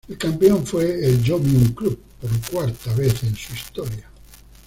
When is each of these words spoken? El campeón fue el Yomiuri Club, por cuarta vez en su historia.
El 0.07 0.17
campeón 0.17 0.65
fue 0.65 1.05
el 1.05 1.21
Yomiuri 1.21 1.75
Club, 1.75 1.99
por 2.19 2.31
cuarta 2.49 2.91
vez 2.95 3.21
en 3.21 3.35
su 3.35 3.53
historia. 3.53 4.09